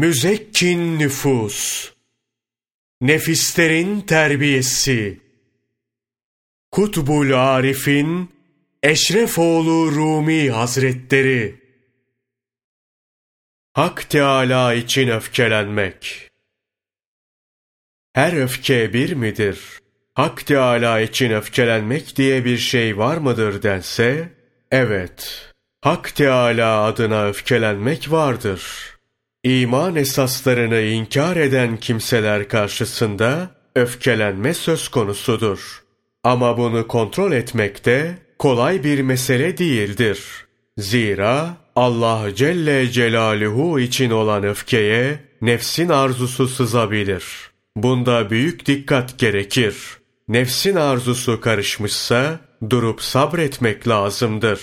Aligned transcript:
Müzekkin 0.00 0.98
nüfus, 0.98 1.90
nefislerin 3.00 4.00
terbiyesi, 4.00 5.20
Kutbul 6.70 7.32
Arif'in 7.32 8.30
Eşrefoğlu 8.82 9.92
Rumi 9.92 10.50
Hazretleri, 10.50 11.60
Hak 13.72 14.10
Teâlâ 14.10 14.74
için 14.74 15.08
öfkelenmek. 15.08 16.30
Her 18.12 18.32
öfke 18.32 18.92
bir 18.92 19.12
midir? 19.12 19.60
Hak 20.14 20.46
Teâlâ 20.46 21.00
için 21.00 21.30
öfkelenmek 21.30 22.16
diye 22.16 22.44
bir 22.44 22.58
şey 22.58 22.98
var 22.98 23.16
mıdır 23.16 23.62
dense, 23.62 24.32
evet, 24.70 25.52
Hak 25.80 26.14
Teâlâ 26.16 26.84
adına 26.84 27.26
öfkelenmek 27.26 28.10
vardır. 28.10 28.89
İman 29.44 29.96
esaslarını 29.96 30.80
inkar 30.80 31.36
eden 31.36 31.76
kimseler 31.76 32.48
karşısında 32.48 33.50
öfkelenme 33.74 34.54
söz 34.54 34.88
konusudur. 34.88 35.82
Ama 36.24 36.58
bunu 36.58 36.88
kontrol 36.88 37.32
etmekte 37.32 38.18
kolay 38.38 38.84
bir 38.84 39.02
mesele 39.02 39.58
değildir. 39.58 40.24
Zira 40.78 41.56
Allah 41.76 42.34
Celle 42.34 42.90
Celaluhu 42.90 43.80
için 43.80 44.10
olan 44.10 44.44
öfkeye 44.44 45.18
nefsin 45.42 45.88
arzusu 45.88 46.48
sızabilir. 46.48 47.24
Bunda 47.76 48.30
büyük 48.30 48.66
dikkat 48.66 49.18
gerekir. 49.18 49.76
Nefsin 50.28 50.76
arzusu 50.76 51.40
karışmışsa 51.40 52.40
durup 52.70 53.02
sabretmek 53.02 53.88
lazımdır. 53.88 54.60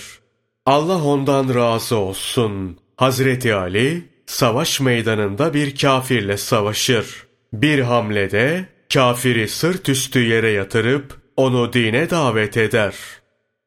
Allah 0.66 1.04
ondan 1.04 1.54
razı 1.54 1.96
olsun. 1.96 2.78
Hazreti 2.96 3.54
Ali 3.54 4.17
savaş 4.28 4.80
meydanında 4.80 5.54
bir 5.54 5.76
kafirle 5.76 6.36
savaşır. 6.36 7.26
Bir 7.52 7.78
hamlede 7.78 8.66
kafiri 8.92 9.48
sırt 9.48 9.88
üstü 9.88 10.20
yere 10.20 10.50
yatırıp 10.50 11.18
onu 11.36 11.72
dine 11.72 12.10
davet 12.10 12.56
eder. 12.56 12.94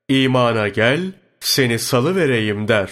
İmana 0.09 0.67
gel, 0.67 1.11
seni 1.39 1.80
salı 1.80 2.16
vereyim 2.16 2.67
der. 2.67 2.91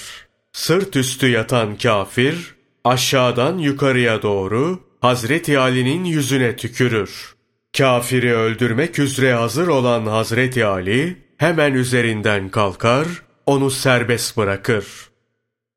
Sırt 0.53 0.95
üstü 0.95 1.27
yatan 1.27 1.77
kafir 1.77 2.55
aşağıdan 2.83 3.57
yukarıya 3.57 4.21
doğru 4.21 4.83
Hazreti 5.01 5.59
Ali'nin 5.59 6.03
yüzüne 6.03 6.55
tükürür. 6.55 7.35
Kafiri 7.77 8.33
öldürmek 8.35 8.99
üzere 8.99 9.33
hazır 9.33 9.67
olan 9.67 10.05
Hazreti 10.05 10.65
Ali 10.65 11.17
hemen 11.37 11.73
üzerinden 11.73 12.49
kalkar, 12.49 13.07
onu 13.45 13.71
serbest 13.71 14.37
bırakır. 14.37 14.85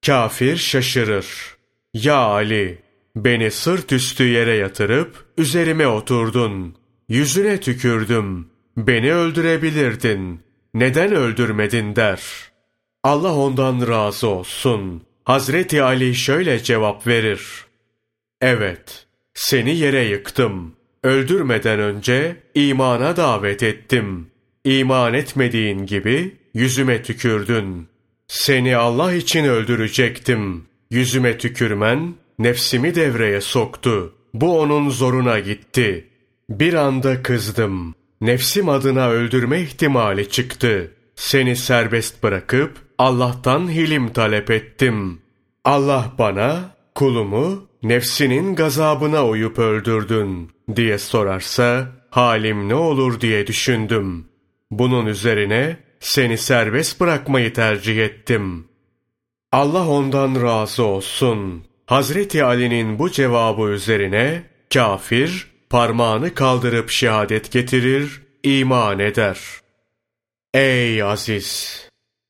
Kafir 0.06 0.56
şaşırır. 0.56 1.27
Ya 1.95 2.17
Ali, 2.17 2.79
beni 3.17 3.51
sırt 3.51 3.93
üstü 3.93 4.25
yere 4.25 4.55
yatırıp 4.55 5.25
üzerime 5.39 5.87
oturdun. 5.87 6.77
Yüzüne 7.09 7.61
tükürdüm. 7.61 8.48
Beni 8.77 9.15
öldürebilirdin. 9.15 10.41
Neden 10.75 11.13
öldürmedin 11.13 11.97
der. 11.97 12.23
Allah 13.03 13.35
ondan 13.35 13.89
razı 13.89 14.27
olsun. 14.29 15.03
Hazreti 15.25 15.83
Ali 15.83 16.15
şöyle 16.15 16.63
cevap 16.63 17.07
verir. 17.07 17.65
Evet, 18.41 19.07
seni 19.35 19.77
yere 19.77 20.05
yıktım. 20.05 20.77
Öldürmeden 21.03 21.81
önce 21.81 22.37
imana 22.55 23.17
davet 23.17 23.63
ettim. 23.63 24.27
İman 24.65 25.15
etmediğin 25.15 25.87
gibi 25.87 26.37
yüzüme 26.55 27.03
tükürdün. 27.03 27.89
Seni 28.27 28.77
Allah 28.77 29.15
için 29.15 29.45
öldürecektim. 29.45 30.72
Yüzüme 30.93 31.39
tükürmen 31.39 32.15
nefsimi 32.39 32.95
devreye 32.95 33.41
soktu. 33.41 34.15
Bu 34.35 34.61
onun 34.61 34.89
zoruna 34.91 35.39
gitti. 35.39 36.09
Bir 36.51 36.75
anda 36.75 37.23
kızdım. 37.23 37.95
Nefsim 38.21 38.69
adına 38.69 39.09
öldürme 39.09 39.61
ihtimali 39.61 40.29
çıktı. 40.29 40.92
Seni 41.17 41.57
serbest 41.57 42.23
bırakıp 42.23 42.79
Allah'tan 42.98 43.70
hilim 43.70 44.13
talep 44.13 44.51
ettim. 44.51 45.20
Allah 45.64 46.13
bana 46.19 46.77
kulumu 46.95 47.69
nefsinin 47.83 48.55
gazabına 48.55 49.27
uyup 49.27 49.58
öldürdün 49.58 50.51
diye 50.77 50.98
sorarsa 50.98 51.89
halim 52.11 52.69
ne 52.69 52.75
olur 52.75 53.20
diye 53.20 53.47
düşündüm. 53.47 54.25
Bunun 54.70 55.07
üzerine 55.07 55.77
seni 56.01 56.39
serbest 56.39 57.01
bırakmayı 57.01 57.52
tercih 57.52 58.05
ettim.'' 58.05 58.71
Allah 59.52 59.89
ondan 59.89 60.42
razı 60.42 60.83
olsun. 60.83 61.64
Hazreti 61.86 62.45
Ali'nin 62.45 62.98
bu 62.98 63.11
cevabı 63.11 63.63
üzerine 63.63 64.42
kafir 64.74 65.46
parmağını 65.70 66.35
kaldırıp 66.35 66.90
şehadet 66.90 67.52
getirir, 67.52 68.23
iman 68.42 68.98
eder. 68.98 69.39
Ey 70.55 71.02
aziz! 71.02 71.79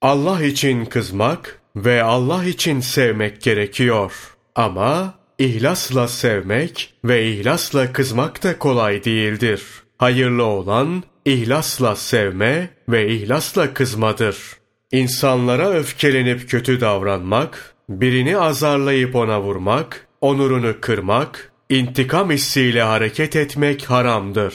Allah 0.00 0.44
için 0.44 0.84
kızmak 0.84 1.60
ve 1.77 2.03
Allah 2.03 2.44
için 2.44 2.81
sevmek 2.81 3.43
gerekiyor. 3.43 4.12
Ama 4.54 5.15
ihlasla 5.39 6.09
sevmek 6.09 6.94
ve 7.04 7.28
ihlasla 7.28 7.93
kızmak 7.93 8.43
da 8.43 8.59
kolay 8.59 9.04
değildir. 9.04 9.62
Hayırlı 9.99 10.44
olan 10.44 11.03
ihlasla 11.25 11.97
sevme 11.97 12.71
ve 12.89 13.09
ihlasla 13.09 13.75
kızmadır.'' 13.75 14.62
İnsanlara 14.92 15.70
öfkelenip 15.70 16.50
kötü 16.50 16.80
davranmak, 16.80 17.75
birini 17.88 18.38
azarlayıp 18.38 19.14
ona 19.14 19.42
vurmak, 19.42 20.06
onurunu 20.20 20.80
kırmak, 20.80 21.53
intikam 21.69 22.30
hissiyle 22.30 22.82
hareket 22.82 23.36
etmek 23.36 23.91
haramdır. 23.91 24.54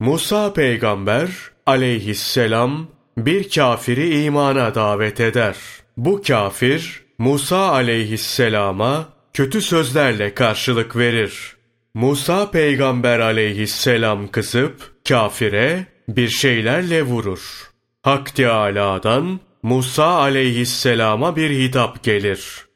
Musa 0.00 0.52
peygamber 0.52 1.30
aleyhisselam 1.66 2.86
bir 3.16 3.50
kafiri 3.50 4.22
imana 4.22 4.74
davet 4.74 5.20
eder. 5.20 5.56
Bu 5.96 6.22
kafir 6.22 7.02
Musa 7.18 7.70
aleyhisselama 7.70 9.08
kötü 9.32 9.60
sözlerle 9.60 10.34
karşılık 10.34 10.96
verir. 10.96 11.56
Musa 11.94 12.50
peygamber 12.50 13.18
aleyhisselam 13.18 14.28
kızıp 14.28 15.04
kafire 15.08 15.86
bir 16.08 16.28
şeylerle 16.28 17.02
vurur. 17.02 17.69
Hak 18.02 18.34
Teâlâ'dan 18.34 19.40
Musa 19.62 20.06
aleyhisselama 20.06 21.36
bir 21.36 21.50
hitap 21.50 22.02
gelir. 22.02 22.66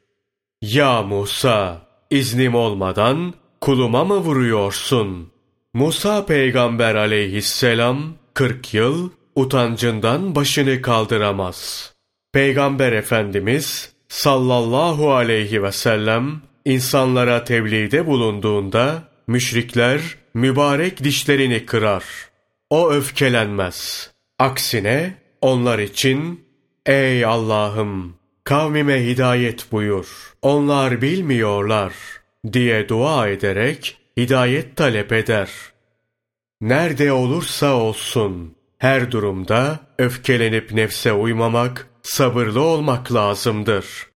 Ya 0.61 1.01
Musa, 1.01 1.81
iznim 2.09 2.55
olmadan 2.55 3.33
kuluma 3.61 4.05
mı 4.05 4.17
vuruyorsun? 4.17 5.31
Musa 5.73 6.25
peygamber 6.25 6.95
aleyhisselam 6.95 8.13
40 8.33 8.73
yıl 8.73 9.09
utancından 9.35 10.35
başını 10.35 10.81
kaldıramaz. 10.81 11.91
Peygamber 12.33 12.91
Efendimiz 12.93 13.93
sallallahu 14.07 15.13
aleyhi 15.13 15.63
ve 15.63 15.71
sellem 15.71 16.41
insanlara 16.65 17.43
tebliğde 17.43 18.07
bulunduğunda 18.07 19.03
müşrikler 19.27 20.01
mübarek 20.33 21.03
dişlerini 21.03 21.65
kırar. 21.65 22.03
O 22.69 22.91
öfkelenmez. 22.91 24.14
Aksine 24.39 25.13
onlar 25.41 25.79
için 25.79 26.45
ey 26.85 27.25
Allah'ım 27.25 28.15
kavmime 28.43 29.05
hidayet 29.05 29.71
buyur. 29.71 30.33
Onlar 30.41 31.01
bilmiyorlar 31.01 31.93
diye 32.53 32.89
dua 32.89 33.27
ederek 33.27 33.97
hidayet 34.17 34.75
talep 34.75 35.11
eder. 35.11 35.49
Nerede 36.61 37.11
olursa 37.11 37.73
olsun 37.73 38.55
her 38.77 39.11
durumda 39.11 39.79
öfkelenip 39.97 40.71
nefse 40.71 41.13
uymamak, 41.13 41.87
sabırlı 42.03 42.61
olmak 42.61 43.13
lazımdır. 43.13 44.07